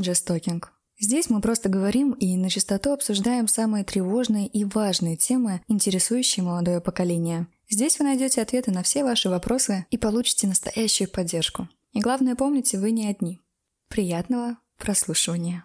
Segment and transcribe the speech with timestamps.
[0.00, 0.62] Talking.
[0.98, 6.80] Здесь мы просто говорим и на чистоту обсуждаем самые тревожные и важные темы, интересующие молодое
[6.80, 7.46] поколение.
[7.68, 11.68] Здесь вы найдете ответы на все ваши вопросы и получите настоящую поддержку.
[11.92, 13.40] И главное, помните, вы не одни.
[13.88, 15.64] Приятного прослушивания.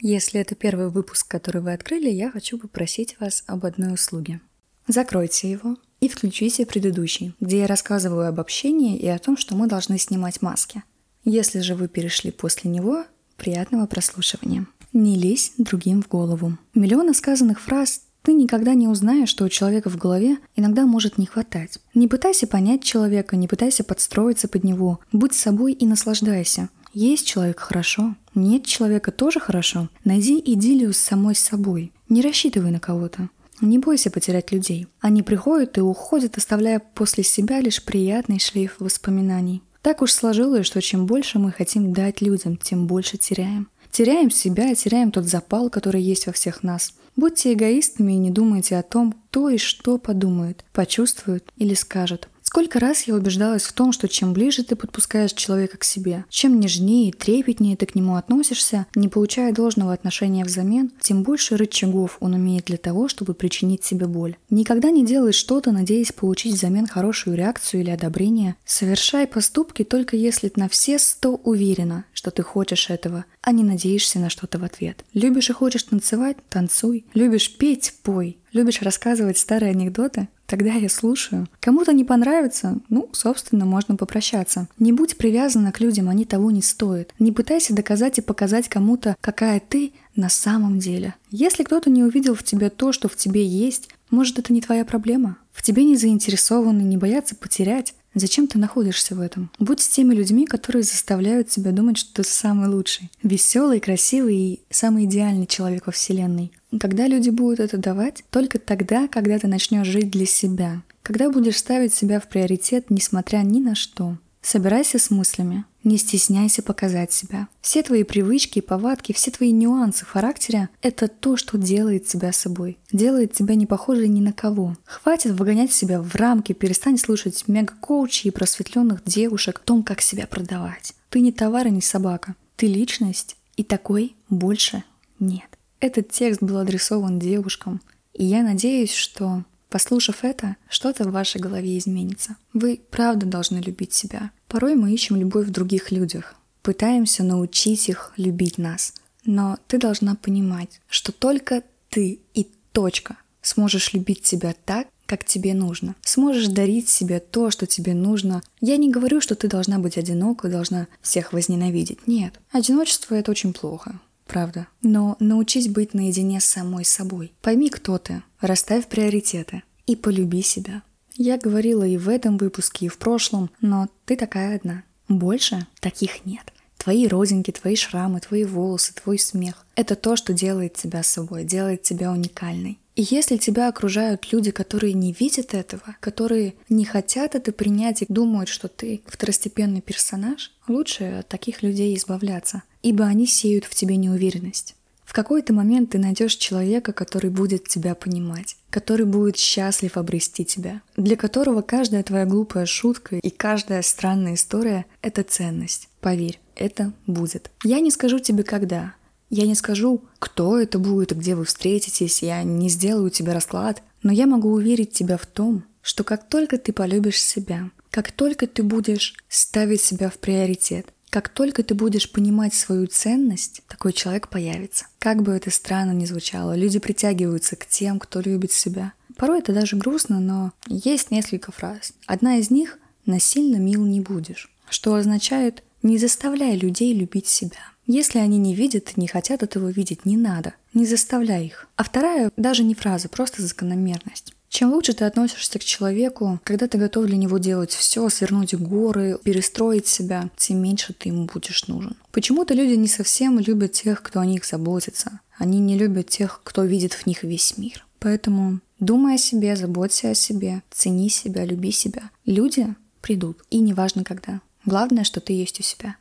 [0.00, 4.40] Если это первый выпуск, который вы открыли, я хочу попросить вас об одной услуге.
[4.86, 9.66] Закройте его и включите предыдущий, где я рассказываю об общении и о том, что мы
[9.66, 10.82] должны снимать маски.
[11.24, 13.04] Если же вы перешли после него,
[13.36, 14.66] приятного прослушивания.
[14.92, 16.58] Не лезь другим в голову.
[16.74, 21.26] Миллионы сказанных фраз ты никогда не узнаешь, что у человека в голове иногда может не
[21.26, 21.78] хватать.
[21.94, 25.00] Не пытайся понять человека, не пытайся подстроиться под него.
[25.12, 26.68] Будь собой и наслаждайся.
[26.94, 29.88] Есть человек хорошо, нет человека тоже хорошо.
[30.04, 31.92] Найди идиллию с самой собой.
[32.08, 33.28] Не рассчитывай на кого-то.
[33.60, 34.88] Не бойся потерять людей.
[35.00, 39.62] Они приходят и уходят, оставляя после себя лишь приятный шлейф воспоминаний.
[39.82, 43.68] Так уж сложилось, что чем больше мы хотим дать людям, тем больше теряем.
[43.90, 46.94] Теряем себя, теряем тот запал, который есть во всех нас.
[47.16, 52.28] Будьте эгоистами и не думайте о том, кто и что подумает, почувствует или скажет.
[52.54, 56.60] Сколько раз я убеждалась в том, что чем ближе ты подпускаешь человека к себе, чем
[56.60, 62.16] нежнее и трепетнее ты к нему относишься, не получая должного отношения взамен, тем больше рычагов
[62.20, 64.36] он умеет для того, чтобы причинить себе боль.
[64.50, 68.54] Никогда не делай что-то, надеясь получить взамен хорошую реакцию или одобрение.
[68.64, 74.20] Совершай поступки только если на все сто уверена, что ты хочешь этого, а не надеешься
[74.20, 75.04] на что-то в ответ.
[75.12, 77.04] Любишь и хочешь танцевать– танцуй.
[77.14, 78.38] Любишь петь– пой.
[78.52, 80.28] Любишь рассказывать старые анекдоты?
[80.54, 81.48] Тогда я слушаю.
[81.58, 84.68] Кому-то не понравится, ну, собственно, можно попрощаться.
[84.78, 87.12] Не будь привязана к людям, они того не стоят.
[87.18, 91.16] Не пытайся доказать и показать кому-то, какая ты на самом деле.
[91.32, 94.84] Если кто-то не увидел в тебе то, что в тебе есть, может, это не твоя
[94.84, 95.38] проблема?
[95.50, 97.96] В тебе не заинтересованы, не боятся потерять.
[98.14, 99.50] Зачем ты находишься в этом?
[99.58, 104.60] Будь с теми людьми, которые заставляют тебя думать, что ты самый лучший, веселый, красивый и
[104.70, 106.52] самый идеальный человек во Вселенной.
[106.80, 111.58] Когда люди будут это давать, только тогда, когда ты начнешь жить для себя, когда будешь
[111.58, 114.16] ставить себя в приоритет, несмотря ни на что.
[114.44, 117.48] Собирайся с мыслями, не стесняйся показать себя.
[117.62, 122.30] Все твои привычки и повадки, все твои нюансы в характере– это то, что делает тебя
[122.30, 122.76] собой.
[122.92, 124.76] Делает тебя не похожей ни на кого.
[124.84, 130.26] Хватит выгонять себя в рамки, перестань слушать мега-коучей и просветленных девушек о том, как себя
[130.26, 130.92] продавать.
[131.08, 132.34] Ты не товар и не собака.
[132.56, 134.84] Ты личность, и такой больше
[135.18, 135.48] нет.
[135.80, 137.80] Этот текст был адресован девушкам,
[138.12, 142.36] и я надеюсь, что Послушав это, что-то в вашей голове изменится.
[142.52, 144.30] Вы правда должны любить себя.
[144.48, 148.94] Порой мы ищем любовь в других людях, пытаемся научить их любить нас.
[149.24, 155.54] Но ты должна понимать, что только ты и точка сможешь любить себя так, как тебе
[155.54, 155.94] нужно.
[156.02, 158.42] Сможешь дарить себе то, что тебе нужно.
[158.60, 162.06] Я не говорю, что ты должна быть одинокой, должна всех возненавидеть.
[162.06, 162.40] Нет.
[162.50, 164.66] Одиночество— это очень плохо правда.
[164.82, 167.32] Но научись быть наедине с самой собой.
[167.42, 170.82] Пойми, кто ты, расставь приоритеты и полюби себя.
[171.16, 174.82] Я говорила и в этом выпуске, и в прошлом, но ты такая одна.
[175.08, 176.52] Больше таких нет.
[176.76, 181.82] Твои родинки, твои шрамы, твои волосы, твой смех— это то, что делает тебя собой, делает
[181.82, 182.78] тебя уникальной.
[182.94, 188.06] И если тебя окружают люди, которые не видят этого, которые не хотят это принять и
[188.08, 193.96] думают, что ты второстепенный персонаж, лучше от таких людей избавляться, ибо они сеют в тебе
[193.96, 194.76] неуверенность.
[195.04, 200.80] В какой-то момент ты найдешь человека, который будет тебя понимать, который будет счастлив обрести тебя,
[200.96, 205.88] для которого каждая твоя глупая шутка и каждая странная история— это ценность.
[206.00, 207.50] Поверь, это будет.
[207.62, 208.94] Я не скажу тебе когда,
[209.30, 214.12] я не скажу, кто это будет где вы встретитесь, я не сделаю тебе расклад, но
[214.12, 218.62] я могу уверить тебя в том, что как только ты полюбишь себя, как только ты
[218.62, 224.86] будешь ставить себя в приоритет, как только ты будешь понимать свою ценность, такой человек появится.
[224.98, 228.94] Как бы это странно ни звучало, люди притягиваются к тем, кто любит себя.
[229.16, 231.92] Порой это даже грустно, но есть несколько фраз.
[232.06, 237.73] Одна из них «насильно мил не будешь», что означает «не заставляй людей любить себя».
[237.86, 240.54] Если они не видят не хотят этого видеть, не надо.
[240.72, 241.68] Не заставляй их.
[241.76, 244.32] А вторая даже не фраза, просто закономерность.
[244.48, 249.18] Чем лучше ты относишься к человеку, когда ты готов для него делать все, свернуть горы,
[249.24, 251.96] перестроить себя, тем меньше ты ему будешь нужен.
[252.12, 255.18] Почему-то люди не совсем любят тех, кто о них заботится.
[255.36, 257.84] Они не любят тех, кто видит в них весь мир.
[257.98, 262.10] Поэтому думай о себе, заботься о себе, цени себя, люби себя.
[262.24, 264.40] Люди придут, и неважно когда.
[264.64, 265.96] Главное, что ты есть у себя.